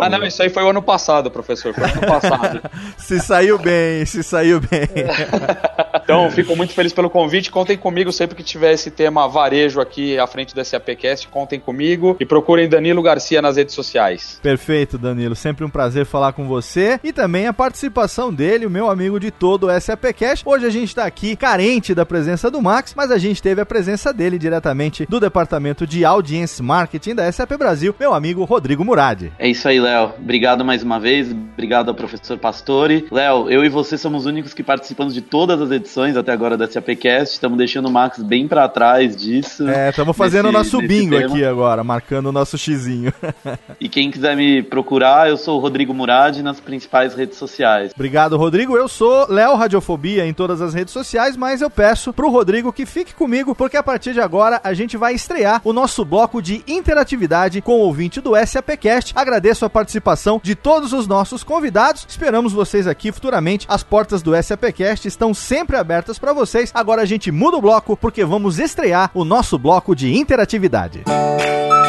[0.00, 1.74] Ah, não, isso aí foi o ano passado, professor.
[1.74, 2.60] Foi o ano passado.
[2.96, 4.88] se saiu bem, se saiu bem.
[6.02, 7.50] então, fico muito feliz pelo convite.
[7.50, 11.28] Contem comigo sempre que tiver esse tema varejo aqui à frente do SAPcast.
[11.28, 14.38] Contem comigo e procurem Danilo Garcia nas redes sociais.
[14.42, 15.34] Perfeito, Danilo.
[15.34, 19.30] Sempre um prazer falar com você e também a participação dele, o meu amigo de
[19.30, 20.42] todo o SAPcast.
[20.46, 23.66] Hoje a gente está aqui carente da presença do Max, mas a gente teve a
[23.66, 29.30] presença dele diretamente do departamento de Audience Marketing da SAP Brasil, meu amigo Rodrigo Murad.
[29.38, 30.12] É isso aí, Léo.
[30.18, 31.30] Obrigado mais uma vez.
[31.30, 33.06] Obrigado ao professor Pastore.
[33.10, 36.56] Léo, eu e você somos os únicos que participamos de todas as edições até agora
[36.56, 37.34] da SAPcast.
[37.34, 39.68] Estamos deixando o Max bem para trás disso.
[39.68, 43.12] É, estamos fazendo o nosso bingo aqui agora, marcando o nosso xizinho.
[43.80, 47.92] e quem quiser me procurar, eu sou o Rodrigo Murad nas principais redes sociais.
[47.94, 48.76] Obrigado, Rodrigo.
[48.76, 52.86] Eu sou Léo Radiofobia em todas as redes sociais, mas eu peço pro Rodrigo que
[52.86, 56.62] fique comigo, porque a partir de agora a gente vai estrear o nosso bloco de
[56.66, 58.36] interatividade com o ouvinte do
[58.72, 59.12] SAPcast.
[59.14, 62.06] Agradeço a participação de todos os nossos convidados.
[62.08, 63.66] Esperamos vocês aqui futuramente.
[63.68, 66.70] As portas do SAPcast estão sempre abertas para vocês.
[66.74, 71.04] Agora a gente muda o bloco porque vamos estrear o nosso bloco de interatividade.
[71.06, 71.81] Música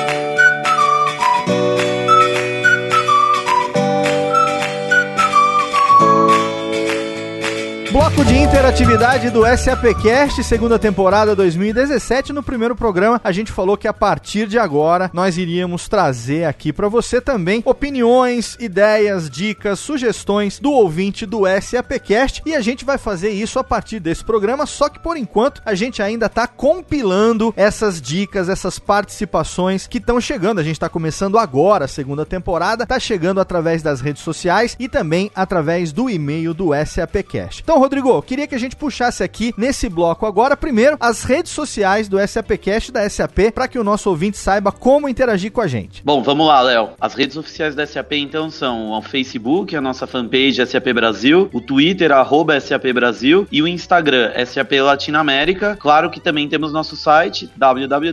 [8.03, 12.33] Bloco de interatividade do SAPcast, segunda temporada 2017.
[12.33, 16.73] No primeiro programa, a gente falou que a partir de agora nós iríamos trazer aqui
[16.73, 22.97] para você também opiniões, ideias, dicas, sugestões do ouvinte do SAPcast e a gente vai
[22.97, 27.53] fazer isso a partir desse programa, só que por enquanto a gente ainda está compilando
[27.55, 30.59] essas dicas, essas participações que estão chegando.
[30.59, 34.89] A gente está começando agora a segunda temporada, está chegando através das redes sociais e
[34.89, 37.61] também através do e-mail do SAPcast.
[37.63, 37.92] Então, Rodrigo,
[38.25, 42.91] queria que a gente puxasse aqui nesse bloco agora, primeiro, as redes sociais do SAPcast
[42.91, 46.01] da SAP, para que o nosso ouvinte saiba como interagir com a gente.
[46.03, 46.89] Bom, vamos lá, Léo.
[46.99, 51.61] As redes oficiais da SAP, então, são o Facebook, a nossa fanpage SAP Brasil, o
[51.61, 55.75] Twitter, arroba SAP Brasil, e o Instagram, SAP Latinoamérica.
[55.79, 58.03] Claro que também temos nosso site, www.sap.com.br.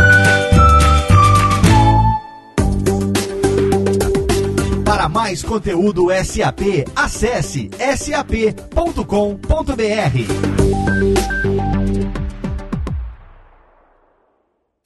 [4.85, 9.01] Para mais conteúdo SAP, acesse sap.com.br.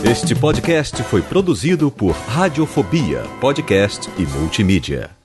[0.05, 5.24] Este podcast foi produzido por Radiofobia, podcast e multimídia.